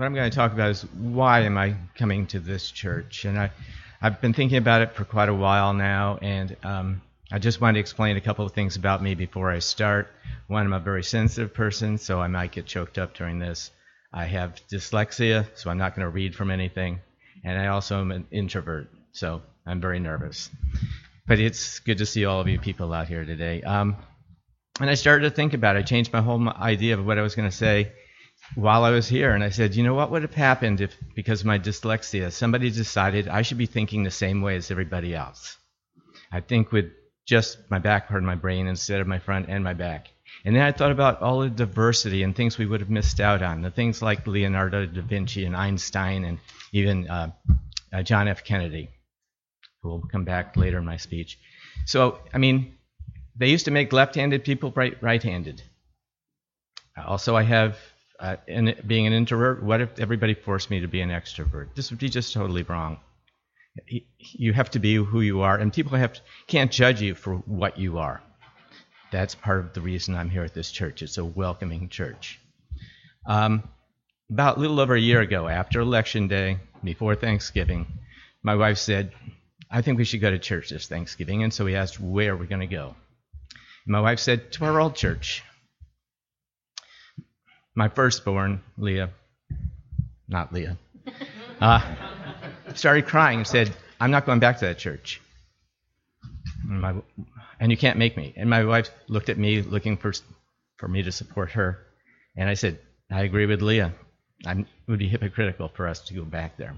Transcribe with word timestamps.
what 0.00 0.06
I'm 0.06 0.14
going 0.14 0.30
to 0.30 0.34
talk 0.34 0.54
about 0.54 0.70
is 0.70 0.80
why 0.94 1.40
am 1.40 1.58
I 1.58 1.74
coming 1.94 2.26
to 2.28 2.40
this 2.40 2.70
church? 2.70 3.26
And 3.26 3.38
I, 3.38 3.50
I've 4.00 4.18
been 4.22 4.32
thinking 4.32 4.56
about 4.56 4.80
it 4.80 4.94
for 4.94 5.04
quite 5.04 5.28
a 5.28 5.34
while 5.34 5.74
now, 5.74 6.18
and 6.22 6.56
um, 6.62 7.02
I 7.30 7.38
just 7.38 7.60
wanted 7.60 7.74
to 7.74 7.80
explain 7.80 8.16
a 8.16 8.20
couple 8.22 8.46
of 8.46 8.52
things 8.52 8.76
about 8.76 9.02
me 9.02 9.14
before 9.14 9.50
I 9.50 9.58
start. 9.58 10.08
One, 10.46 10.64
I'm 10.64 10.72
a 10.72 10.80
very 10.80 11.04
sensitive 11.04 11.52
person, 11.52 11.98
so 11.98 12.18
I 12.18 12.28
might 12.28 12.50
get 12.50 12.64
choked 12.64 12.96
up 12.96 13.12
during 13.12 13.38
this. 13.38 13.72
I 14.10 14.24
have 14.24 14.58
dyslexia, 14.72 15.46
so 15.54 15.68
I'm 15.68 15.76
not 15.76 15.94
going 15.94 16.06
to 16.06 16.10
read 16.10 16.34
from 16.34 16.50
anything. 16.50 17.00
And 17.44 17.58
I 17.58 17.66
also 17.66 18.00
am 18.00 18.10
an 18.10 18.26
introvert, 18.30 18.88
so 19.12 19.42
I'm 19.66 19.82
very 19.82 19.98
nervous. 20.00 20.48
But 21.26 21.40
it's 21.40 21.78
good 21.80 21.98
to 21.98 22.06
see 22.06 22.24
all 22.24 22.40
of 22.40 22.48
you 22.48 22.58
people 22.58 22.94
out 22.94 23.06
here 23.06 23.26
today. 23.26 23.60
Um, 23.60 23.96
and 24.80 24.88
I 24.88 24.94
started 24.94 25.28
to 25.28 25.36
think 25.36 25.52
about 25.52 25.76
it. 25.76 25.80
I 25.80 25.82
changed 25.82 26.10
my 26.10 26.22
whole 26.22 26.48
idea 26.48 26.98
of 26.98 27.04
what 27.04 27.18
I 27.18 27.22
was 27.22 27.34
going 27.34 27.50
to 27.50 27.54
say 27.54 27.92
while 28.54 28.84
I 28.84 28.90
was 28.90 29.08
here. 29.08 29.32
And 29.32 29.44
I 29.44 29.50
said, 29.50 29.74
you 29.74 29.82
know, 29.82 29.94
what 29.94 30.10
would 30.10 30.22
have 30.22 30.34
happened 30.34 30.80
if, 30.80 30.96
because 31.14 31.40
of 31.40 31.46
my 31.46 31.58
dyslexia, 31.58 32.32
somebody 32.32 32.70
decided 32.70 33.28
I 33.28 33.42
should 33.42 33.58
be 33.58 33.66
thinking 33.66 34.02
the 34.02 34.10
same 34.10 34.42
way 34.42 34.56
as 34.56 34.70
everybody 34.70 35.14
else? 35.14 35.56
I 36.32 36.40
think 36.40 36.72
with 36.72 36.92
just 37.26 37.58
my 37.70 37.78
back 37.78 38.08
part 38.08 38.22
of 38.22 38.26
my 38.26 38.34
brain 38.34 38.66
instead 38.66 39.00
of 39.00 39.06
my 39.06 39.18
front 39.18 39.48
and 39.48 39.62
my 39.62 39.74
back. 39.74 40.08
And 40.44 40.56
then 40.56 40.62
I 40.62 40.72
thought 40.72 40.92
about 40.92 41.20
all 41.22 41.40
the 41.40 41.50
diversity 41.50 42.22
and 42.22 42.34
things 42.34 42.56
we 42.56 42.66
would 42.66 42.80
have 42.80 42.90
missed 42.90 43.20
out 43.20 43.42
on. 43.42 43.62
The 43.62 43.70
things 43.70 44.00
like 44.00 44.26
Leonardo 44.26 44.86
da 44.86 45.02
Vinci 45.02 45.44
and 45.44 45.56
Einstein 45.56 46.24
and 46.24 46.38
even 46.72 47.08
uh, 47.08 47.32
uh, 47.92 48.02
John 48.02 48.28
F. 48.28 48.42
Kennedy, 48.44 48.88
who 49.82 49.88
will 49.90 50.02
come 50.02 50.24
back 50.24 50.56
later 50.56 50.78
in 50.78 50.84
my 50.84 50.96
speech. 50.96 51.38
So, 51.84 52.20
I 52.32 52.38
mean, 52.38 52.74
they 53.36 53.48
used 53.48 53.66
to 53.66 53.70
make 53.70 53.92
left-handed 53.92 54.44
people 54.44 54.72
right, 54.74 54.96
right-handed. 55.02 55.62
Also, 56.96 57.36
I 57.36 57.42
have, 57.42 57.76
uh, 58.20 58.36
in, 58.46 58.74
being 58.86 59.06
an 59.06 59.12
introvert, 59.12 59.62
what 59.62 59.80
if 59.80 59.98
everybody 59.98 60.34
forced 60.34 60.70
me 60.70 60.80
to 60.80 60.86
be 60.88 61.00
an 61.00 61.10
extrovert? 61.10 61.74
This 61.74 61.90
would 61.90 61.98
be 61.98 62.08
just 62.08 62.34
totally 62.34 62.62
wrong. 62.62 62.98
You 64.18 64.52
have 64.52 64.70
to 64.72 64.78
be 64.78 64.96
who 64.96 65.20
you 65.20 65.40
are, 65.40 65.56
and 65.56 65.72
people 65.72 65.96
have 65.96 66.12
to, 66.12 66.20
can't 66.46 66.70
judge 66.70 67.00
you 67.00 67.14
for 67.14 67.36
what 67.36 67.78
you 67.78 67.98
are. 67.98 68.22
That's 69.10 69.34
part 69.34 69.60
of 69.60 69.72
the 69.72 69.80
reason 69.80 70.14
I'm 70.14 70.30
here 70.30 70.44
at 70.44 70.54
this 70.54 70.70
church. 70.70 71.02
It's 71.02 71.18
a 71.18 71.24
welcoming 71.24 71.88
church. 71.88 72.38
Um, 73.26 73.68
about 74.30 74.58
a 74.58 74.60
little 74.60 74.80
over 74.80 74.94
a 74.94 75.00
year 75.00 75.20
ago, 75.20 75.48
after 75.48 75.80
Election 75.80 76.28
Day, 76.28 76.58
before 76.84 77.14
Thanksgiving, 77.14 77.86
my 78.42 78.54
wife 78.54 78.78
said, 78.78 79.12
I 79.70 79.82
think 79.82 79.98
we 79.98 80.04
should 80.04 80.20
go 80.20 80.30
to 80.30 80.38
church 80.38 80.70
this 80.70 80.86
Thanksgiving. 80.86 81.42
And 81.42 81.52
so 81.52 81.64
we 81.64 81.74
asked, 81.76 82.00
where 82.00 82.32
are 82.32 82.36
we 82.36 82.46
going 82.46 82.60
to 82.60 82.66
go? 82.66 82.94
And 83.86 83.92
my 83.92 84.00
wife 84.00 84.18
said, 84.18 84.52
to 84.52 84.64
our 84.64 84.80
old 84.80 84.94
church. 84.94 85.42
My 87.74 87.88
firstborn, 87.88 88.62
Leah, 88.76 89.10
not 90.28 90.52
Leah, 90.52 90.76
uh, 91.60 91.94
started 92.74 93.06
crying 93.06 93.38
and 93.38 93.46
said, 93.46 93.74
I'm 94.00 94.10
not 94.10 94.26
going 94.26 94.40
back 94.40 94.58
to 94.58 94.66
that 94.66 94.78
church. 94.78 95.20
And, 96.68 96.80
my, 96.80 96.94
and 97.58 97.70
you 97.70 97.76
can't 97.76 97.98
make 97.98 98.16
me. 98.16 98.32
And 98.36 98.48
my 98.48 98.64
wife 98.64 98.90
looked 99.08 99.28
at 99.28 99.38
me 99.38 99.62
looking 99.62 99.96
for, 99.96 100.12
for 100.76 100.88
me 100.88 101.02
to 101.02 101.12
support 101.12 101.52
her. 101.52 101.78
And 102.36 102.48
I 102.48 102.54
said, 102.54 102.78
I 103.10 103.22
agree 103.22 103.46
with 103.46 103.62
Leah. 103.62 103.92
I'm, 104.46 104.60
it 104.60 104.90
would 104.90 104.98
be 104.98 105.08
hypocritical 105.08 105.68
for 105.68 105.86
us 105.86 106.00
to 106.06 106.14
go 106.14 106.24
back 106.24 106.56
there. 106.56 106.74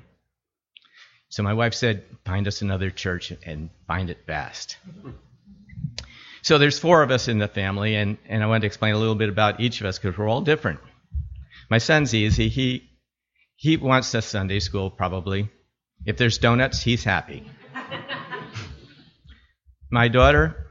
So 1.29 1.43
my 1.43 1.55
wife 1.55 1.75
said, 1.75 2.05
find 2.27 2.47
us 2.47 2.61
another 2.61 2.91
church 2.91 3.33
and 3.47 3.71
find 3.87 4.11
it 4.11 4.19
fast. 4.27 4.77
So 6.43 6.59
there's 6.59 6.79
four 6.79 7.05
of 7.05 7.13
us 7.13 7.29
in 7.29 7.39
the 7.39 7.47
family, 7.47 7.95
and, 7.95 8.19
and 8.29 8.43
I 8.43 8.47
want 8.47 8.63
to 8.63 8.67
explain 8.67 8.95
a 8.95 8.99
little 8.99 9.15
bit 9.15 9.29
about 9.29 9.61
each 9.61 9.81
of 9.81 9.87
us 9.87 9.99
because 9.99 10.19
we're 10.19 10.29
all 10.29 10.41
different. 10.41 10.81
My 11.71 11.79
son's 11.79 12.15
easy. 12.15 12.49
He, 12.49 12.91
he 13.55 13.77
wants 13.77 14.11
to 14.11 14.23
Sunday 14.23 14.59
school, 14.59 14.91
probably. 14.91 15.49
If 16.05 16.17
there's 16.17 16.39
donuts, 16.39 16.83
he's 16.83 17.05
happy. 17.05 17.49
My 19.91 20.09
daughter, 20.09 20.67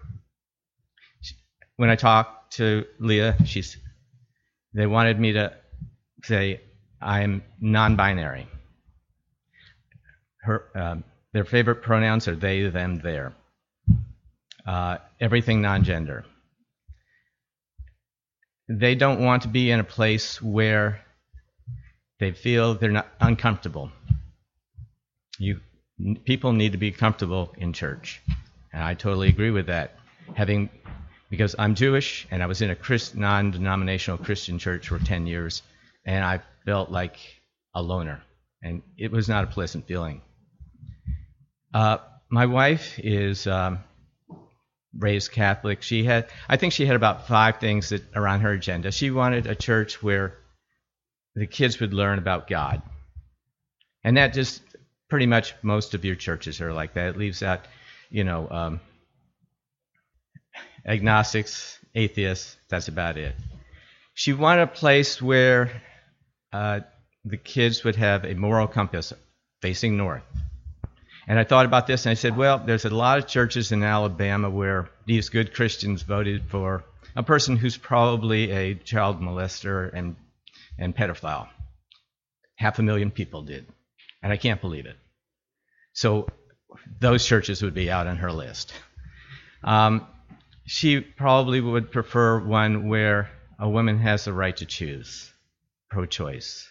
when 1.78 1.90
I 1.90 1.96
talk 1.96 2.52
to 2.52 2.86
Leah, 3.00 3.38
she's, 3.46 3.78
they 4.74 4.88
wanted 4.88 5.20
me 5.20 5.34
to 5.34 5.54
say, 6.24 6.60
I'm 7.02 7.44
non 7.62 7.96
binary. 7.96 8.46
Her, 10.42 10.66
um, 10.76 11.04
their 11.32 11.46
favorite 11.46 11.82
pronouns 11.82 12.28
are 12.28 12.36
they, 12.36 12.68
them, 12.68 13.00
their. 13.00 13.34
Uh, 14.66 14.98
everything 15.20 15.62
non 15.62 15.84
gender. 15.84 16.26
They 18.70 18.96
don't 18.96 19.24
want 19.24 19.44
to 19.44 19.48
be 19.48 19.72
in 19.72 19.80
a 19.80 19.84
place 19.84 20.42
where 20.42 21.02
they 22.20 22.32
feel 22.32 22.76
they're 22.76 22.92
not 22.92 23.08
uncomfortable. 23.20 23.92
You, 25.40 25.60
people 26.24 26.54
need 26.54 26.74
to 26.74 26.78
be 26.78 26.92
comfortable 26.92 27.54
in 27.58 27.74
church. 27.74 28.22
And 28.72 28.84
I 28.84 28.94
totally 28.94 29.28
agree 29.28 29.52
with 29.52 29.68
that. 29.68 29.96
Having, 30.36 30.70
because 31.30 31.56
I'm 31.58 31.76
Jewish 31.76 32.28
and 32.32 32.42
I 32.42 32.46
was 32.46 32.62
in 32.62 32.70
a 32.70 32.76
Christ, 32.76 33.16
non 33.16 33.52
denominational 33.52 34.20
Christian 34.20 34.60
church 34.60 34.88
for 34.88 35.00
10 35.00 35.28
years, 35.28 35.64
and 36.06 36.24
I 36.24 36.42
felt 36.66 36.92
like 36.92 37.18
a 37.74 37.82
loner. 37.82 38.22
And 38.62 38.84
it 38.98 39.12
was 39.12 39.28
not 39.28 39.44
a 39.44 39.48
pleasant 39.48 39.88
feeling. 39.88 40.22
Uh, 41.74 41.98
my 42.30 42.46
wife 42.46 43.00
is 43.00 43.48
um, 43.48 43.80
raised 44.98 45.32
Catholic. 45.32 45.82
She 45.82 46.04
had, 46.04 46.28
I 46.50 46.58
think 46.58 46.74
she 46.74 46.86
had 46.86 46.96
about 46.96 47.28
five 47.28 47.60
things 47.60 47.90
that 47.90 48.04
are 48.16 48.28
on 48.28 48.42
her 48.42 48.52
agenda. 48.52 48.92
She 48.92 49.12
wanted 49.12 49.48
a 49.48 49.56
church 49.56 50.04
where 50.04 50.38
the 51.36 51.48
kids 51.48 51.80
would 51.80 51.94
learn 51.94 52.20
about 52.20 52.48
God. 52.48 52.82
And 54.04 54.18
that 54.18 54.34
just 54.34 54.62
pretty 55.10 55.28
much 55.28 55.54
most 55.62 55.94
of 55.94 56.04
your 56.04 56.16
churches 56.16 56.62
are 56.62 56.74
like 56.74 56.94
that. 56.94 57.10
It 57.10 57.18
leaves 57.18 57.44
out, 57.44 57.62
you 58.10 58.24
know, 58.24 58.50
um, 58.50 58.80
agnostics, 60.86 61.78
atheists. 61.96 62.58
That's 62.70 62.88
about 62.88 63.18
it. 63.18 63.36
She 64.14 64.34
wanted 64.34 64.64
a 64.64 64.68
place 64.68 65.22
where 65.22 65.82
uh, 66.52 66.82
the 67.24 67.38
kids 67.38 67.84
would 67.84 67.96
have 67.96 68.26
a 68.26 68.34
moral 68.34 68.68
compass 68.68 69.14
facing 69.62 69.96
north. 69.96 70.24
And 71.28 71.38
I 71.40 71.44
thought 71.44 71.66
about 71.66 71.88
this 71.88 72.06
and 72.06 72.12
I 72.12 72.16
said, 72.16 72.36
well, 72.36 72.60
there's 72.60 72.86
a 72.86 72.90
lot 72.90 73.20
of 73.20 73.28
churches 73.28 73.72
in 73.72 73.84
Alabama 73.84 74.50
where 74.50 74.90
these 75.06 75.30
good 75.30 75.54
Christians 75.54 76.02
voted 76.02 76.50
for 76.50 76.84
a 77.16 77.24
person 77.24 77.58
who's 77.58 77.78
probably 77.78 78.52
a 78.52 78.76
child 78.76 79.22
molester 79.22 79.92
and, 79.94 80.16
and 80.78 80.96
pedophile. 80.96 81.48
Half 82.56 82.80
a 82.80 82.84
million 82.84 83.12
people 83.12 83.44
did. 83.44 83.68
And 84.24 84.32
I 84.32 84.38
can't 84.38 84.62
believe 84.62 84.86
it. 84.86 84.96
So 85.94 86.28
those 87.00 87.26
churches 87.26 87.62
would 87.62 87.74
be 87.74 87.92
out 87.92 88.08
on 88.08 88.18
her 88.18 88.32
list. 88.32 88.74
Um, 89.64 90.08
she 90.66 91.02
probably 91.02 91.60
would 91.60 91.92
prefer 91.92 92.40
one 92.40 92.88
where 92.88 93.30
a 93.60 93.70
woman 93.70 94.00
has 94.00 94.26
the 94.26 94.34
right 94.34 94.56
to 94.58 94.66
choose 94.66 95.32
pro 95.90 96.06
choice. 96.06 96.68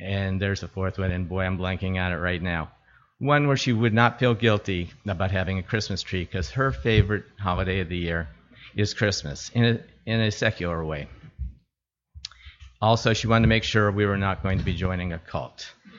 And 0.00 0.40
there's 0.40 0.62
a 0.62 0.68
fourth 0.68 0.98
one, 0.98 1.10
and 1.10 1.28
boy, 1.28 1.42
I'm 1.42 1.58
blanking 1.58 2.02
on 2.02 2.12
it 2.12 2.16
right 2.16 2.42
now. 2.42 2.70
One 3.18 3.46
where 3.48 3.56
she 3.56 3.72
would 3.72 3.94
not 3.94 4.18
feel 4.18 4.34
guilty 4.34 4.90
about 5.06 5.30
having 5.30 5.58
a 5.58 5.62
Christmas 5.62 6.02
tree 6.02 6.24
because 6.24 6.50
her 6.50 6.70
favorite 6.70 7.24
holiday 7.38 7.80
of 7.80 7.88
the 7.88 7.96
year 7.96 8.28
is 8.76 8.92
Christmas 8.92 9.50
in 9.54 9.64
a, 9.64 9.80
in 10.04 10.20
a 10.20 10.30
secular 10.30 10.84
way. 10.84 11.08
Also, 12.82 13.14
she 13.14 13.26
wanted 13.26 13.42
to 13.44 13.48
make 13.48 13.64
sure 13.64 13.90
we 13.90 14.04
were 14.04 14.18
not 14.18 14.42
going 14.42 14.58
to 14.58 14.64
be 14.64 14.74
joining 14.74 15.14
a 15.14 15.18
cult. 15.18 15.72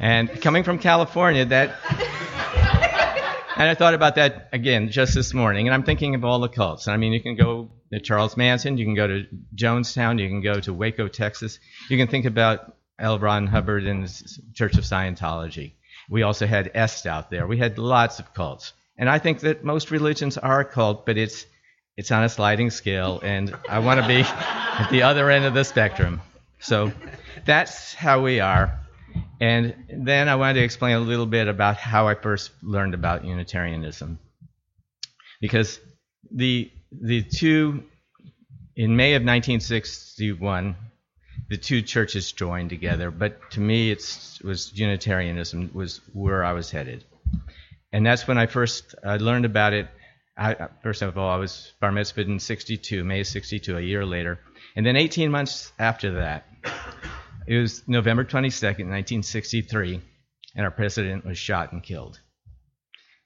and 0.00 0.40
coming 0.40 0.64
from 0.64 0.78
California, 0.78 1.44
that 1.44 1.76
and 3.56 3.68
I 3.68 3.74
thought 3.74 3.92
about 3.92 4.14
that 4.14 4.48
again 4.52 4.90
just 4.90 5.14
this 5.14 5.34
morning, 5.34 5.68
and 5.68 5.74
I'm 5.74 5.82
thinking 5.82 6.14
of 6.14 6.24
all 6.24 6.40
the 6.40 6.48
cults. 6.48 6.88
I 6.88 6.96
mean, 6.96 7.12
you 7.12 7.20
can 7.20 7.36
go 7.36 7.68
to 7.92 8.00
Charles 8.00 8.34
Manson, 8.34 8.78
you 8.78 8.86
can 8.86 8.94
go 8.94 9.06
to 9.06 9.26
Jonestown, 9.54 10.18
you 10.18 10.28
can 10.30 10.40
go 10.40 10.58
to 10.60 10.72
Waco, 10.72 11.08
Texas. 11.08 11.58
You 11.90 11.98
can 11.98 12.08
think 12.08 12.24
about 12.24 12.74
L. 13.00 13.18
Ron 13.18 13.46
Hubbard 13.46 13.86
and 13.86 14.06
Church 14.54 14.76
of 14.76 14.84
Scientology. 14.84 15.72
We 16.08 16.22
also 16.22 16.46
had 16.46 16.70
Est 16.74 17.08
out 17.08 17.30
there. 17.30 17.46
We 17.46 17.58
had 17.58 17.78
lots 17.78 18.18
of 18.18 18.34
cults. 18.34 18.72
And 18.96 19.08
I 19.08 19.18
think 19.18 19.40
that 19.40 19.64
most 19.64 19.90
religions 19.90 20.36
are 20.36 20.60
a 20.60 20.64
cult, 20.64 21.06
but 21.06 21.16
it's 21.16 21.46
it's 21.96 22.10
on 22.10 22.24
a 22.24 22.28
sliding 22.28 22.70
scale, 22.70 23.20
and 23.22 23.54
I 23.68 23.80
want 23.80 24.00
to 24.00 24.06
be 24.06 24.20
at 24.22 24.88
the 24.90 25.02
other 25.02 25.28
end 25.30 25.44
of 25.44 25.54
the 25.54 25.64
spectrum. 25.64 26.22
So 26.58 26.92
that's 27.44 27.92
how 27.94 28.22
we 28.22 28.40
are. 28.40 28.78
And 29.40 29.74
then 29.88 30.28
I 30.28 30.36
wanted 30.36 30.54
to 30.54 30.64
explain 30.64 30.96
a 30.96 31.00
little 31.00 31.26
bit 31.26 31.48
about 31.48 31.76
how 31.76 32.08
I 32.08 32.14
first 32.14 32.50
learned 32.62 32.94
about 32.94 33.24
Unitarianism. 33.24 34.18
Because 35.40 35.80
the, 36.30 36.70
the 36.92 37.22
two, 37.22 37.84
in 38.76 38.96
May 38.96 39.14
of 39.14 39.22
1961, 39.22 40.76
the 41.50 41.58
two 41.58 41.82
churches 41.82 42.32
joined 42.32 42.70
together, 42.70 43.10
but 43.10 43.50
to 43.50 43.60
me 43.60 43.90
it 43.90 43.98
was 44.42 44.72
Unitarianism 44.74 45.70
was 45.74 46.00
where 46.14 46.42
I 46.44 46.52
was 46.52 46.70
headed. 46.70 47.04
And 47.92 48.06
that's 48.06 48.26
when 48.26 48.38
I 48.38 48.46
first 48.46 48.94
uh, 49.04 49.16
learned 49.16 49.44
about 49.44 49.74
it 49.74 49.88
I, 50.40 50.68
first 50.82 51.02
of 51.02 51.18
all, 51.18 51.28
I 51.28 51.36
was 51.36 51.74
bar 51.80 51.90
mitzvahed 51.90 52.26
in 52.26 52.38
62, 52.38 53.04
May 53.04 53.24
62, 53.24 53.76
a 53.76 53.80
year 53.80 54.06
later. 54.06 54.40
And 54.74 54.86
then 54.86 54.96
18 54.96 55.30
months 55.30 55.70
after 55.78 56.14
that, 56.14 56.46
it 57.46 57.58
was 57.58 57.86
November 57.86 58.24
22nd, 58.24 58.88
1963, 58.88 60.00
and 60.56 60.64
our 60.64 60.70
president 60.70 61.26
was 61.26 61.36
shot 61.36 61.72
and 61.72 61.82
killed. 61.82 62.18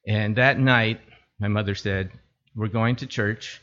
And 0.08 0.36
that 0.36 0.58
night, 0.58 1.00
my 1.38 1.46
mother 1.46 1.76
said, 1.76 2.10
We're 2.56 2.66
going 2.66 2.96
to 2.96 3.06
church. 3.06 3.60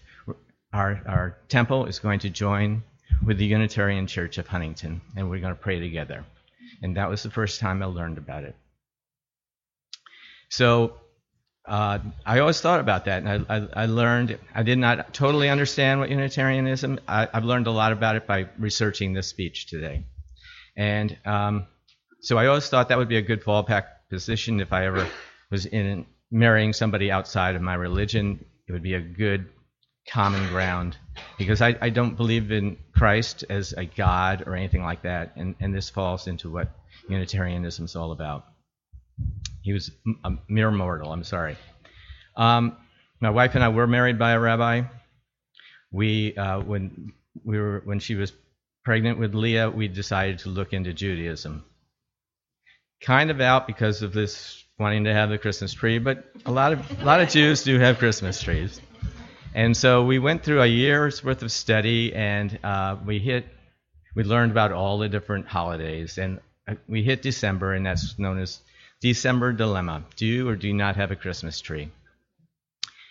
Our, 0.74 1.02
our 1.06 1.38
temple 1.50 1.88
is 1.88 2.00
going 2.00 2.20
to 2.20 2.30
join 2.30 2.84
with 3.26 3.38
the 3.38 3.46
Unitarian 3.46 4.08
Church 4.08 4.38
of 4.38 4.48
Huntington, 4.48 5.02
and 5.16 5.30
we're 5.30 5.40
going 5.40 5.54
to 5.54 5.60
pray 5.60 5.80
together. 5.80 6.26
And 6.82 6.98
that 6.98 7.10
was 7.10 7.24
the 7.24 7.30
first 7.30 7.60
time 7.60 7.82
I 7.82 7.86
learned 7.86 8.18
about 8.18 8.44
it. 8.44 8.56
So 10.50 10.96
uh, 11.68 12.00
I 12.26 12.40
always 12.40 12.60
thought 12.60 12.80
about 12.80 13.06
that, 13.06 13.24
and 13.24 13.46
I, 13.48 13.56
I, 13.56 13.84
I, 13.84 13.86
learned. 13.86 14.38
I 14.54 14.64
did 14.64 14.80
not 14.80 15.14
totally 15.14 15.50
understand 15.50 16.00
what 16.00 16.10
Unitarianism. 16.10 17.00
I, 17.08 17.28
have 17.34 17.46
learned 17.46 17.68
a 17.68 17.72
lot 17.72 17.92
about 17.92 18.16
it 18.16 18.26
by 18.26 18.48
researching 18.58 19.14
this 19.14 19.28
speech 19.28 19.68
today, 19.68 20.06
and 20.76 21.16
um, 21.24 21.68
so 22.22 22.38
I 22.38 22.48
always 22.48 22.68
thought 22.68 22.90
that 22.90 22.98
would 22.98 23.10
be 23.10 23.18
a 23.18 23.22
good 23.22 23.44
fallback 23.44 23.86
position 24.10 24.60
if 24.60 24.74
I 24.74 24.88
ever 24.88 25.08
was 25.52 25.66
in 25.68 26.06
marrying 26.32 26.74
somebody 26.74 27.12
outside 27.12 27.56
of 27.56 27.62
my 27.62 27.76
religion. 27.76 28.44
It 28.68 28.72
would 28.72 28.84
be 28.84 28.96
a 28.96 29.02
good 29.02 29.48
common 30.10 30.48
ground 30.50 30.98
because 31.38 31.62
I, 31.62 31.76
I 31.80 31.90
don't 31.90 32.16
believe 32.16 32.52
in 32.52 32.78
Christ 32.94 33.44
as 33.50 33.74
a 33.74 33.86
God 33.86 34.44
or 34.48 34.56
anything 34.56 34.84
like 34.84 35.04
that, 35.04 35.34
and, 35.36 35.56
and 35.60 35.74
this 35.74 35.90
falls 35.90 36.28
into 36.28 36.50
what 36.50 36.70
Unitarianism 37.08 37.86
is 37.86 37.96
all 37.96 38.12
about. 38.12 38.46
He 39.62 39.74
was 39.74 39.92
a 40.24 40.34
mere 40.48 40.72
mortal. 40.72 41.12
I'm 41.12 41.24
sorry. 41.24 41.58
Um, 42.36 42.78
my 43.20 43.30
wife 43.30 43.56
and 43.56 43.64
I 43.64 43.70
were 43.70 43.88
married 43.88 44.18
by 44.18 44.32
a 44.32 44.40
rabbi. 44.40 44.84
We, 45.92 46.36
uh, 46.36 46.62
when 46.62 47.14
we 47.44 47.60
were, 47.60 47.82
when 47.86 48.00
she 48.00 48.16
was 48.16 48.34
pregnant 48.84 49.20
with 49.20 49.36
Leah, 49.36 49.70
we 49.70 49.88
decided 49.88 50.40
to 50.40 50.50
look 50.50 50.74
into 50.74 50.94
Judaism. 50.94 51.64
Kind 53.02 53.30
of 53.30 53.42
out 53.42 53.68
because 53.68 54.02
of 54.02 54.14
this 54.14 54.64
wanting 54.80 55.04
to 55.04 55.14
have 55.14 55.30
the 55.30 55.38
Christmas 55.38 55.74
tree, 55.74 56.00
but 56.00 56.26
a 56.46 56.52
lot 56.52 56.74
of 56.74 57.02
a 57.02 57.06
lot 57.06 57.20
of 57.20 57.30
Jews 57.30 57.64
do 57.64 57.80
have 57.80 58.00
Christmas 58.00 58.42
trees. 58.42 58.80
And 59.54 59.76
so 59.76 60.04
we 60.04 60.18
went 60.18 60.44
through 60.44 60.62
a 60.62 60.68
year's 60.68 61.24
worth 61.24 61.44
of 61.44 61.52
study, 61.52 62.14
and 62.14 62.58
uh, 62.64 62.96
we 63.06 63.20
hit, 63.20 63.46
we 64.16 64.24
learned 64.24 64.52
about 64.52 64.72
all 64.72 64.98
the 64.98 65.10
different 65.10 65.48
holidays, 65.48 66.18
and 66.18 66.40
uh, 66.68 66.76
we 66.88 67.04
hit 67.04 67.22
December, 67.22 67.74
and 67.74 67.86
that's 67.86 68.18
known 68.18 68.40
as 68.40 68.62
December 69.02 69.52
dilemma: 69.52 70.06
do 70.16 70.48
or 70.48 70.56
do 70.56 70.74
not 70.74 70.96
have 70.96 71.12
a 71.12 71.18
Christmas 71.18 71.60
tree. 71.60 71.92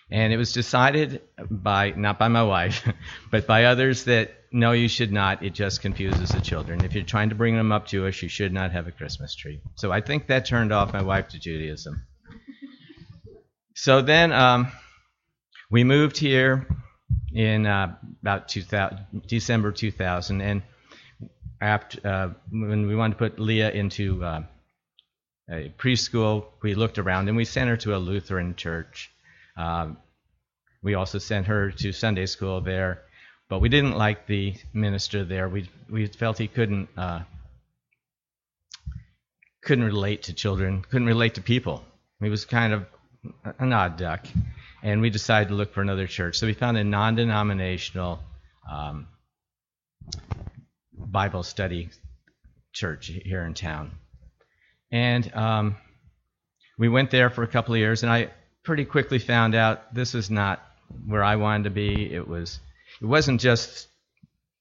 And 0.09 0.33
it 0.33 0.37
was 0.37 0.51
decided 0.51 1.21
by 1.49 1.91
not 1.91 2.17
by 2.17 2.27
my 2.27 2.43
wife, 2.43 2.87
but 3.31 3.45
by 3.45 3.65
others 3.65 4.05
that 4.05 4.31
no, 4.51 4.71
you 4.71 4.87
should 4.87 5.11
not. 5.11 5.43
It 5.43 5.53
just 5.53 5.81
confuses 5.81 6.29
the 6.29 6.41
children. 6.41 6.83
If 6.83 6.95
you're 6.95 7.03
trying 7.03 7.29
to 7.29 7.35
bring 7.35 7.55
them 7.55 7.71
up 7.71 7.85
Jewish, 7.85 8.21
you 8.23 8.29
should 8.29 8.51
not 8.51 8.71
have 8.71 8.87
a 8.87 8.91
Christmas 8.91 9.35
tree. 9.35 9.61
So 9.75 9.91
I 9.91 10.01
think 10.01 10.27
that 10.27 10.45
turned 10.45 10.73
off 10.73 10.91
my 10.91 11.03
wife 11.03 11.29
to 11.29 11.39
Judaism. 11.39 12.01
So 13.75 14.01
then. 14.01 14.31
Um, 14.33 14.71
we 15.71 15.85
moved 15.85 16.17
here 16.17 16.67
in 17.33 17.65
uh, 17.65 17.95
about 18.21 18.49
2000, 18.49 19.23
December 19.25 19.71
2000, 19.71 20.41
and 20.41 20.61
after 21.61 22.07
uh, 22.07 22.29
when 22.51 22.87
we 22.87 22.95
wanted 22.95 23.13
to 23.13 23.17
put 23.17 23.39
Leah 23.39 23.71
into 23.71 24.23
uh, 24.23 24.43
a 25.49 25.73
preschool, 25.77 26.45
we 26.61 26.75
looked 26.75 26.99
around 26.99 27.29
and 27.29 27.37
we 27.37 27.45
sent 27.45 27.69
her 27.69 27.77
to 27.77 27.95
a 27.95 27.97
Lutheran 27.97 28.55
church. 28.55 29.11
Um, 29.55 29.97
we 30.83 30.95
also 30.95 31.19
sent 31.19 31.47
her 31.47 31.71
to 31.71 31.93
Sunday 31.93 32.25
school 32.25 32.59
there, 32.59 33.03
but 33.47 33.59
we 33.59 33.69
didn't 33.69 33.97
like 33.97 34.27
the 34.27 34.55
minister 34.73 35.23
there. 35.23 35.47
We 35.47 35.69
we 35.89 36.07
felt 36.07 36.37
he 36.37 36.47
couldn't 36.47 36.89
uh, 36.97 37.21
couldn't 39.61 39.85
relate 39.85 40.23
to 40.23 40.33
children, 40.33 40.81
couldn't 40.81 41.07
relate 41.07 41.35
to 41.35 41.41
people. 41.41 41.83
He 42.21 42.29
was 42.29 42.43
kind 42.43 42.73
of 42.73 42.85
an 43.59 43.71
odd 43.71 43.97
duck 43.97 44.25
and 44.83 45.01
we 45.01 45.09
decided 45.09 45.49
to 45.49 45.55
look 45.55 45.73
for 45.73 45.81
another 45.81 46.07
church. 46.07 46.37
So 46.37 46.47
we 46.47 46.53
found 46.53 46.77
a 46.77 46.83
non 46.83 47.15
denominational 47.15 48.19
um, 48.69 49.07
Bible 50.93 51.43
study 51.43 51.89
church 52.73 53.07
here 53.07 53.43
in 53.43 53.53
town. 53.53 53.91
And 54.91 55.33
um, 55.35 55.75
we 56.77 56.89
went 56.89 57.11
there 57.11 57.29
for 57.29 57.43
a 57.43 57.47
couple 57.47 57.73
of 57.73 57.79
years, 57.79 58.03
and 58.03 58.11
I 58.11 58.31
pretty 58.63 58.85
quickly 58.85 59.19
found 59.19 59.55
out 59.55 59.93
this 59.93 60.13
was 60.13 60.29
not 60.29 60.61
where 61.05 61.23
I 61.23 61.35
wanted 61.35 61.65
to 61.65 61.69
be. 61.69 62.13
It 62.13 62.27
was. 62.27 62.59
It 63.01 63.05
wasn't 63.05 63.41
just 63.41 63.87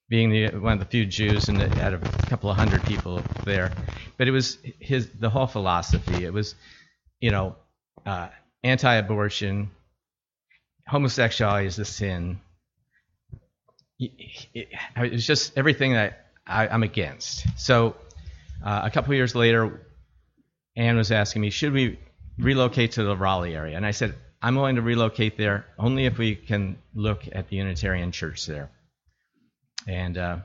being 0.08 0.30
the, 0.30 0.48
one 0.58 0.74
of 0.74 0.78
the 0.80 0.86
few 0.86 1.04
Jews 1.04 1.48
and 1.48 1.60
out 1.78 1.92
of 1.92 2.02
a 2.02 2.26
couple 2.26 2.50
of 2.50 2.56
hundred 2.56 2.82
people 2.84 3.22
there, 3.44 3.72
but 4.16 4.28
it 4.28 4.30
was 4.30 4.58
his 4.78 5.08
the 5.10 5.30
whole 5.30 5.46
philosophy. 5.46 6.24
It 6.24 6.32
was, 6.32 6.54
you 7.20 7.30
know, 7.30 7.56
uh, 8.06 8.28
anti-abortion, 8.62 9.70
homosexuality 10.86 11.66
is 11.66 11.78
a 11.78 11.84
sin. 11.84 12.40
It's 13.98 15.26
just 15.26 15.56
everything 15.56 15.92
that 15.92 16.26
I, 16.46 16.66
am 16.66 16.82
against. 16.82 17.44
So 17.58 17.96
uh, 18.64 18.82
a 18.84 18.90
couple 18.90 19.14
years 19.14 19.34
later, 19.34 19.86
Anne 20.76 20.96
was 20.96 21.12
asking 21.12 21.42
me, 21.42 21.50
should 21.50 21.72
we 21.72 21.98
relocate 22.38 22.92
to 22.92 23.04
the 23.04 23.16
Raleigh 23.16 23.54
area? 23.54 23.76
And 23.76 23.84
I 23.84 23.90
said, 23.90 24.14
I'm 24.42 24.54
willing 24.54 24.76
to 24.76 24.82
relocate 24.82 25.36
there 25.36 25.66
only 25.78 26.06
if 26.06 26.16
we 26.16 26.34
can 26.34 26.78
look 26.94 27.24
at 27.30 27.48
the 27.48 27.56
Unitarian 27.56 28.10
Church 28.10 28.46
there. 28.46 28.70
And 29.86 30.16
uh, 30.16 30.38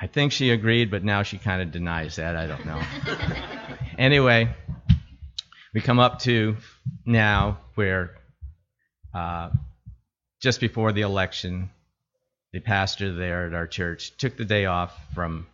I 0.00 0.06
think 0.06 0.32
she 0.32 0.50
agreed, 0.50 0.90
but 0.90 1.02
now 1.02 1.22
she 1.22 1.38
kind 1.38 1.60
of 1.60 1.72
denies 1.72 2.16
that. 2.16 2.36
I 2.36 2.46
don't 2.46 2.64
know. 2.64 2.80
anyway, 3.98 4.54
we 5.74 5.80
come 5.80 5.98
up 5.98 6.20
to 6.20 6.56
now 7.04 7.58
where 7.74 8.16
uh, 9.12 9.50
just 10.40 10.60
before 10.60 10.92
the 10.92 11.02
election, 11.02 11.70
the 12.52 12.60
pastor 12.60 13.12
there 13.12 13.46
at 13.46 13.54
our 13.54 13.66
church 13.66 14.16
took 14.16 14.36
the 14.36 14.44
day 14.44 14.66
off 14.66 14.98
from 15.14 15.46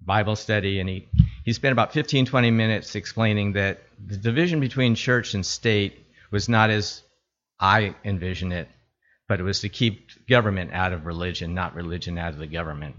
Bible 0.00 0.36
study 0.36 0.78
and 0.78 0.88
he, 0.88 1.08
he 1.44 1.52
spent 1.52 1.72
about 1.72 1.92
15, 1.92 2.26
20 2.26 2.50
minutes 2.50 2.94
explaining 2.94 3.54
that 3.54 3.82
the 4.06 4.16
division 4.16 4.60
between 4.60 4.94
church 4.94 5.34
and 5.34 5.44
state 5.44 6.06
was 6.30 6.48
not 6.48 6.70
as 6.70 7.02
I 7.58 7.94
envision 8.04 8.52
it, 8.52 8.68
but 9.26 9.40
it 9.40 9.42
was 9.42 9.60
to 9.60 9.68
keep 9.68 10.26
government 10.28 10.72
out 10.72 10.92
of 10.92 11.06
religion, 11.06 11.54
not 11.54 11.74
religion 11.74 12.18
out 12.18 12.32
of 12.32 12.38
the 12.38 12.46
government. 12.46 12.94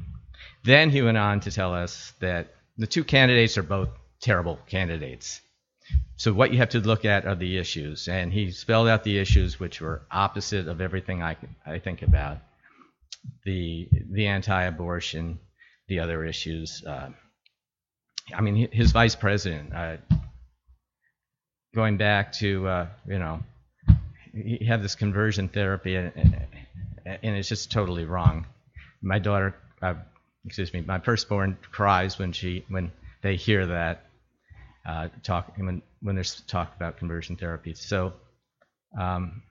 Then 0.64 0.90
he 0.90 1.02
went 1.02 1.18
on 1.18 1.40
to 1.42 1.52
tell 1.52 1.74
us 1.74 2.12
that 2.20 2.54
the 2.78 2.88
two 2.88 3.04
candidates 3.04 3.58
are 3.58 3.64
both 3.64 3.90
terrible 4.20 4.60
candidates. 4.68 5.42
So 6.20 6.34
what 6.34 6.52
you 6.52 6.58
have 6.58 6.70
to 6.70 6.80
look 6.80 7.06
at 7.06 7.26
are 7.26 7.36
the 7.36 7.58
issues, 7.58 8.10
and 8.10 8.34
he 8.34 8.52
spelled 8.52 8.90
out 8.90 9.06
the 9.06 9.18
issues 9.18 9.58
which 9.58 9.80
were 9.80 10.02
opposite 10.12 10.68
of 10.68 10.82
everything 10.82 11.24
I, 11.24 11.38
I 11.66 11.80
think 11.80 12.02
about. 12.02 12.40
The 13.46 13.88
the 14.12 14.28
anti-abortion, 14.28 15.40
the 15.88 16.00
other 16.00 16.26
issues. 16.26 16.84
Uh, 16.86 17.12
I 18.36 18.42
mean, 18.42 18.70
his 18.72 18.92
vice 18.92 19.16
president, 19.16 19.74
uh, 19.74 19.98
going 21.74 21.98
back 21.98 22.34
to 22.34 22.68
uh, 22.68 22.88
you 23.08 23.20
know, 23.20 23.40
he 24.34 24.66
had 24.66 24.84
this 24.84 24.96
conversion 24.96 25.48
therapy, 25.48 25.96
and, 25.96 26.12
and 27.06 27.36
it's 27.38 27.48
just 27.50 27.72
totally 27.72 28.06
wrong. 28.06 28.46
My 29.02 29.20
daughter, 29.20 29.56
uh, 29.82 29.96
excuse 30.46 30.74
me, 30.74 30.82
my 30.82 31.00
firstborn 31.00 31.58
cries 31.72 32.20
when 32.20 32.34
she 32.34 32.66
when 32.68 32.92
they 33.22 33.38
hear 33.38 33.68
that 33.68 34.09
uh, 34.86 35.10
talk 35.24 35.54
when 35.58 35.82
when 36.02 36.16
there's 36.16 36.42
talk 36.42 36.76
about 36.76 36.98
conversion 36.98 37.36
therapy. 37.36 37.74
So 37.74 38.14
um, 38.98 39.44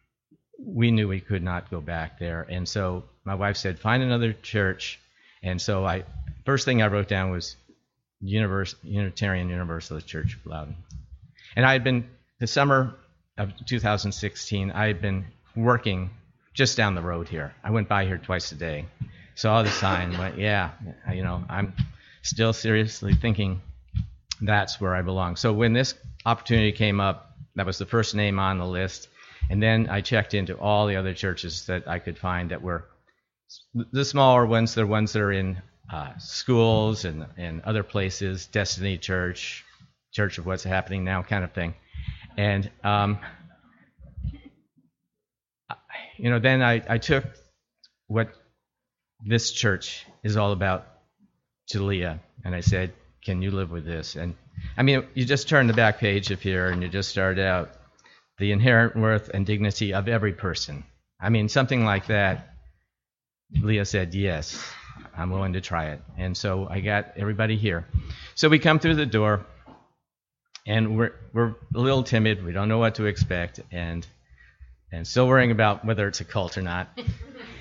we 0.59 0.91
knew 0.91 1.09
we 1.09 1.21
could 1.21 1.43
not 1.43 1.71
go 1.71 1.81
back 1.81 2.19
there, 2.19 2.47
and 2.49 2.69
so 2.69 3.05
my 3.25 3.35
wife 3.35 3.57
said, 3.57 3.79
"Find 3.79 4.03
another 4.03 4.33
church." 4.33 4.99
And 5.43 5.61
so 5.61 5.85
I 5.85 6.05
first 6.45 6.65
thing 6.65 6.83
I 6.83 6.87
wrote 6.89 7.09
down 7.09 7.31
was 7.31 7.57
Unitarian 8.21 9.49
Universalist 9.49 10.07
Church 10.07 10.35
of 10.35 10.47
Loudoun, 10.47 10.77
and 11.57 11.65
I 11.65 11.73
had 11.73 11.85
been 11.85 12.09
the 12.41 12.47
summer 12.47 12.95
of 13.37 13.53
2016. 13.67 14.71
I 14.73 14.87
had 14.87 15.01
been 15.01 15.27
working 15.55 16.11
just 16.55 16.77
down 16.77 16.95
the 16.95 17.03
road 17.03 17.29
here. 17.29 17.55
I 17.63 17.71
went 17.71 17.89
by 17.89 18.05
here 18.05 18.19
twice 18.19 18.51
a 18.51 18.57
day, 18.57 18.87
saw 19.37 19.63
the 19.63 19.71
sign, 19.71 20.17
went, 20.19 20.39
"Yeah, 20.39 20.71
you 21.13 21.23
know, 21.23 21.45
I'm." 21.49 21.75
Still 22.21 22.53
seriously 22.53 23.15
thinking 23.15 23.63
that's 24.41 24.81
where 24.81 24.95
I 24.95 25.03
belong. 25.03 25.37
So 25.37 25.53
when 25.53 25.73
this 25.73 25.95
opportunity 26.25 26.73
came 26.73 27.01
up, 27.01 27.37
that 27.57 27.67
was 27.67 27.79
the 27.79 27.87
first 27.87 28.15
name 28.15 28.39
on 28.39 28.59
the 28.59 28.67
list. 28.67 29.09
And 29.51 29.63
then 29.63 29.89
I 29.89 30.01
checked 30.01 30.35
into 30.35 30.57
all 30.59 30.87
the 30.87 30.97
other 30.97 31.15
churches 31.15 31.67
that 31.67 31.89
I 31.89 31.99
could 31.99 32.19
find 32.19 32.51
that 32.51 32.63
were 32.63 32.85
the 33.75 34.05
smaller 34.05 34.47
ones, 34.47 34.75
the 34.75 34.87
ones 34.87 35.13
that 35.13 35.23
are 35.23 35.33
in 35.33 35.61
uh, 35.93 36.13
schools 36.19 37.05
and, 37.05 37.27
and 37.37 37.63
other 37.63 37.83
places, 37.83 38.47
Destiny 38.47 38.99
Church, 38.99 39.65
Church 40.13 40.39
of 40.39 40.47
What's 40.47 40.65
Happening 40.65 41.05
Now 41.05 41.23
kind 41.23 41.45
of 41.45 41.53
thing. 41.53 41.75
And 42.37 42.71
um, 42.85 43.19
you 46.19 46.31
know, 46.31 46.39
then 46.39 46.63
I, 46.63 46.83
I 46.89 46.99
took 46.99 47.25
what 48.07 48.29
this 49.25 49.53
church 49.53 50.05
is 50.23 50.37
all 50.37 50.53
about 50.53 50.87
to 51.69 51.83
Leah, 51.83 52.21
and 52.45 52.55
I 52.55 52.61
said, 52.61 52.93
"Can 53.25 53.43
you 53.43 53.51
live 53.51 53.71
with 53.71 53.85
this?" 53.85 54.17
And 54.17 54.35
I 54.77 54.83
mean, 54.83 55.07
you 55.15 55.25
just 55.25 55.49
turn 55.49 55.67
the 55.67 55.73
back 55.73 55.99
page 55.99 56.31
of 56.31 56.41
here, 56.41 56.69
and 56.69 56.83
you 56.83 56.89
just 56.89 57.09
start 57.09 57.39
out 57.39 57.71
the 58.39 58.53
inherent 58.53 58.97
worth 58.97 59.31
and 59.33 59.45
dignity 59.45 59.93
of 59.93 60.09
every 60.09 60.33
person. 60.33 60.85
I 61.21 61.29
mean, 61.31 61.49
something 61.49 61.85
like 61.85 62.07
that. 62.07 62.55
Leah 63.61 63.85
said, 63.85 64.15
"Yes, 64.15 64.63
I'm 65.17 65.31
willing 65.31 65.55
to 65.55 65.61
try 65.61 65.87
it," 65.87 66.03
and 66.17 66.37
so 66.37 66.69
I 66.69 66.81
got 66.81 67.13
everybody 67.17 67.57
here. 67.57 67.87
So 68.35 68.49
we 68.49 68.59
come 68.59 68.79
through 68.79 68.97
the 68.97 69.07
door, 69.07 69.47
and 70.67 70.97
we're 70.97 71.13
we're 71.33 71.55
a 71.75 71.79
little 71.79 72.03
timid. 72.03 72.45
We 72.45 72.53
don't 72.53 72.69
know 72.69 72.79
what 72.79 72.97
to 72.97 73.07
expect, 73.07 73.61
and 73.73 74.07
and 74.93 75.07
still 75.07 75.27
worrying 75.27 75.51
about 75.51 75.85
whether 75.85 76.07
it's 76.09 76.21
a 76.21 76.25
cult 76.25 76.57
or 76.59 76.63
not. 76.63 76.89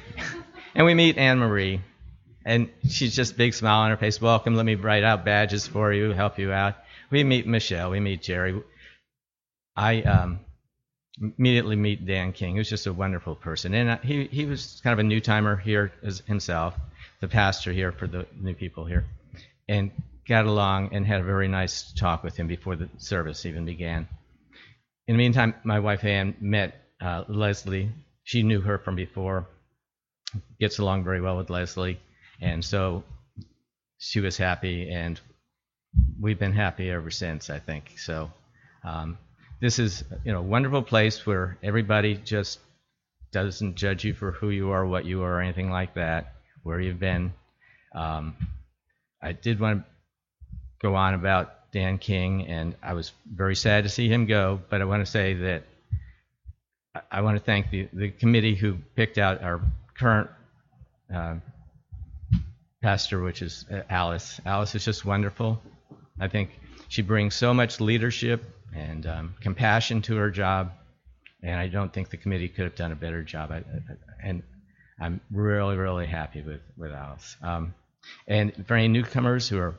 and 0.76 0.86
we 0.86 0.94
meet 0.94 1.18
Anne 1.18 1.40
Marie, 1.40 1.82
and 2.48 2.70
she's 2.88 3.13
just 3.13 3.36
big 3.36 3.54
smile 3.54 3.82
on 3.82 3.89
her 3.89 3.98
face. 3.98 4.22
Welcome. 4.22 4.56
Let 4.56 4.66
me 4.66 4.75
write 4.75 5.04
out 5.04 5.25
badges 5.25 5.68
for 5.68 5.92
you, 5.92 6.12
help 6.13 6.39
you 6.39 6.54
out. 6.54 6.75
We 7.12 7.25
meet 7.25 7.46
Michelle. 7.46 7.92
We 7.92 8.00
meet 8.00 8.22
Jerry. 8.22 8.63
I 9.75 10.01
um, 10.04 10.39
immediately 11.38 11.75
meet 11.75 12.06
Dan 12.06 12.32
King, 12.32 12.56
who's 12.56 12.70
just 12.70 12.88
a 12.88 12.94
wonderful 12.94 13.36
person, 13.36 13.74
and 13.74 13.89
uh, 13.89 13.98
he 13.98 14.27
he 14.27 14.46
was 14.46 14.80
kind 14.82 14.94
of 14.94 15.00
a 15.00 15.04
new 15.04 15.20
timer 15.20 15.58
here 15.58 15.92
himself, 16.25 16.74
the 17.20 17.27
pastor 17.27 17.74
here 17.74 17.92
for 17.92 18.08
the 18.08 18.25
new 18.39 18.54
people 18.54 18.86
here, 18.86 19.06
and 19.68 19.92
got 20.25 20.46
along 20.46 20.94
and 20.94 21.06
had 21.06 21.20
a 21.20 21.25
very 21.25 21.50
nice 21.50 21.92
talk 22.00 22.24
with 22.24 22.38
him 22.38 22.48
before 22.48 22.77
the 22.77 22.89
service 22.98 23.46
even 23.46 23.66
began. 23.66 24.08
In 25.06 25.16
the 25.16 25.18
meantime, 25.18 25.54
my 25.66 25.82
wife 25.82 26.06
Ann 26.06 26.34
met 26.39 26.75
uh, 27.01 27.25
Leslie. 27.27 27.92
She 28.24 28.42
knew 28.42 28.62
her 28.62 28.77
from 28.77 28.96
before. 28.96 29.48
Gets 30.60 30.80
along 30.80 31.04
very 31.04 31.22
well 31.22 31.38
with 31.38 31.50
Leslie 31.50 32.00
and 32.41 32.63
so 32.63 33.03
she 33.98 34.20
was 34.20 34.38
happy, 34.38 34.89
and 34.89 35.20
we've 36.20 36.39
been 36.39 36.53
happy 36.53 36.89
ever 36.89 37.12
since. 37.12 37.50
I 37.50 37.60
think 37.60 37.94
so. 37.98 38.32
Um, 38.84 39.17
this 39.60 39.79
is 39.79 40.03
you 40.24 40.32
know 40.32 40.39
a 40.39 40.44
wonderful 40.44 40.82
place 40.82 41.25
where 41.25 41.58
everybody 41.63 42.15
just 42.15 42.60
doesn't 43.32 43.75
judge 43.75 44.03
you 44.03 44.13
for 44.13 44.32
who 44.32 44.50
you 44.50 44.72
are, 44.72 44.86
what 44.86 45.06
you 45.06 45.24
are, 45.24 45.38
or 45.38 45.41
anything 45.41 45.70
like 45.72 45.96
that. 45.96 46.34
Where 46.63 46.79
you've 46.79 47.00
been. 47.00 47.34
Um, 47.96 48.36
I 49.22 49.32
did 49.32 49.60
want 49.60 49.84
to 49.84 49.86
go 50.82 50.96
on 50.96 51.13
about 51.13 51.72
Dan 51.72 51.98
King, 51.98 52.48
and 52.48 52.75
I 52.84 52.94
was 52.94 53.12
very 53.25 53.56
sad 53.56 53.84
to 53.84 53.89
see 53.89 54.08
him 54.08 54.25
go. 54.25 54.60
But 54.70 54.82
I 54.82 54.86
want 54.86 55.06
to 55.06 55.12
say 55.12 55.34
that 55.34 55.63
I, 57.12 57.22
want 57.22 57.38
to 57.38 57.44
thank 57.44 57.70
the, 57.70 57.88
the 57.94 58.10
committee 58.10 58.56
who 58.56 58.77
picked 58.96 59.17
out 59.17 59.41
our 59.44 59.62
current 59.98 60.29
uh, 61.13 61.36
pastor, 62.81 63.22
which 63.22 63.41
is 63.41 63.65
uh, 63.72 63.81
Alice. 63.89 64.39
Alice 64.46 64.75
is 64.75 64.86
just 64.86 65.05
wonderful. 65.05 65.62
I 66.19 66.27
think 66.27 66.51
she 66.89 67.01
brings 67.01 67.36
so 67.36 67.53
much 67.53 67.79
leadership 67.79 68.43
and 68.75 69.05
um, 69.05 69.36
compassion 69.41 70.01
to 70.03 70.15
her 70.15 70.29
job, 70.29 70.72
and 71.43 71.60
I 71.60 71.67
don't 71.67 71.93
think 71.93 72.10
the 72.10 72.17
committee 72.17 72.50
could 72.50 72.65
have 72.65 72.75
done 72.75 72.91
a 72.91 72.96
better 72.96 73.24
job. 73.24 73.51
I, 73.51 73.57
I, 73.57 73.63
and 74.24 74.43
I'm 75.00 75.22
really, 75.31 75.77
really 75.77 76.07
happy 76.07 76.41
with, 76.41 76.62
with 76.75 76.91
Alice. 76.91 77.36
Um, 77.41 77.74
and 78.27 78.65
for 78.67 78.75
any 78.75 78.88
newcomers 78.88 79.48
who 79.48 79.60
are 79.60 79.75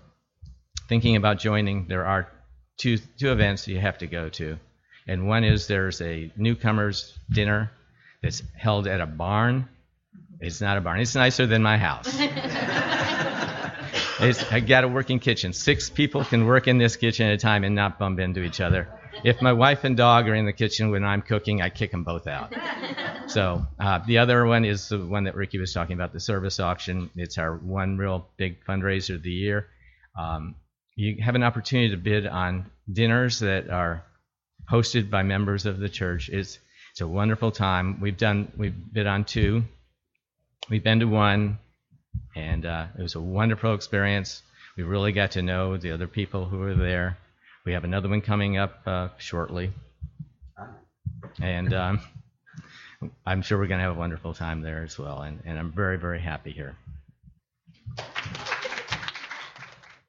thinking 0.89 1.17
about 1.17 1.39
joining, 1.39 1.87
there 1.89 2.07
are 2.07 2.31
two, 2.79 2.99
two 3.19 3.33
events 3.33 3.67
you 3.69 3.81
have 3.81 3.99
to 3.99 4.07
go 4.07 4.29
to. 4.31 4.59
And 5.07 5.27
one 5.27 5.45
is 5.45 5.67
there's 5.67 6.01
a 6.03 6.31
newcomers 6.37 7.19
dinner 7.31 7.71
that's 8.23 8.43
held 8.57 8.87
at 8.87 9.01
a 9.01 9.07
barn. 9.07 9.69
It's 10.41 10.61
not 10.61 10.79
a 10.79 10.81
barn. 10.81 11.01
It's 11.01 11.15
nicer 11.15 11.47
than 11.47 11.63
my 11.63 11.77
house. 11.77 12.19
It's, 14.21 14.43
I 14.51 14.59
got 14.59 14.83
a 14.83 14.89
working 14.89 15.21
kitchen. 15.21 15.53
Six 15.53 15.91
people 15.91 16.25
can 16.25 16.45
work 16.45 16.67
in 16.67 16.79
this 16.79 16.97
kitchen 16.97 17.29
at 17.29 17.35
a 17.35 17.39
time 17.39 17.63
and 17.63 17.77
not 17.77 18.01
bump 18.01 18.19
into 18.19 18.43
each 18.43 18.61
other. 18.61 18.89
If 19.23 19.41
my 19.41 19.53
wife 19.53 19.85
and 19.85 19.97
dog 19.97 20.29
are 20.29 20.35
in 20.35 20.45
the 20.45 20.53
kitchen 20.53 20.91
when 20.91 21.05
I'm 21.05 21.23
cooking, 21.23 21.63
I 21.63 21.71
kick 21.71 21.93
them 21.93 22.03
both 22.03 22.27
out. 22.27 22.53
So 23.29 23.67
uh, 23.79 24.01
the 24.07 24.19
other 24.19 24.45
one 24.45 24.65
is 24.65 24.89
the 24.89 24.99
one 24.99 25.25
that 25.25 25.37
Ricky 25.37 25.59
was 25.59 25.73
talking 25.73 25.95
about, 25.95 26.13
the 26.13 26.21
service 26.21 26.59
auction. 26.59 27.11
It's 27.15 27.39
our 27.39 27.57
one 27.57 27.97
real 27.97 28.29
big 28.37 28.65
fundraiser 28.65 29.15
of 29.15 29.23
the 29.23 29.31
year. 29.31 29.69
Um, 30.19 30.57
you 30.97 31.23
have 31.23 31.37
an 31.37 31.45
opportunity 31.45 31.91
to 31.91 31.97
bid 31.97 32.27
on 32.27 32.71
dinners 32.91 33.39
that 33.41 33.71
are 33.71 34.03
hosted 34.71 35.11
by 35.11 35.23
members 35.23 35.67
of 35.67 35.79
the 35.79 35.89
church. 35.89 36.29
It's 36.29 36.59
it's 36.91 37.01
a 37.01 37.07
wonderful 37.07 37.53
time. 37.53 38.01
We've 38.01 38.17
done 38.17 38.51
we've 38.57 38.75
bid 38.93 39.07
on 39.07 39.25
two. 39.25 39.63
We've 40.71 40.85
been 40.85 41.01
to 41.01 41.07
one 41.07 41.59
and 42.37 42.67
uh, 42.67 42.87
it 42.99 43.03
was 43.03 43.15
a 43.15 43.21
wonderful 43.21 43.75
experience. 43.75 44.43
We 44.77 44.85
really 44.85 45.13
got 45.13 45.33
to 45.33 45.43
know 45.43 45.77
the 45.77 45.93
other 45.93 46.07
people 46.07 46.45
who 46.45 46.59
were 46.59 46.75
there. 46.75 47.19
We 47.65 47.73
have 47.73 47.85
another 47.85 48.09
one 48.09 48.21
coming 48.21 48.57
up 48.57 48.81
uh, 48.87 49.09
shortly, 49.19 49.73
and 51.41 51.75
um, 51.75 52.01
I'm 53.27 53.43
sure 53.43 53.59
we're 53.59 53.67
going 53.67 53.81
to 53.81 53.85
have 53.85 53.97
a 53.97 53.99
wonderful 53.99 54.35
time 54.35 54.63
there 54.63 54.83
as 54.83 54.99
well. 54.99 55.23
And, 55.23 55.43
and 55.45 55.59
I'm 55.59 55.73
very, 55.73 55.99
very 55.99 56.21
happy 56.21 56.53
here. 56.53 56.77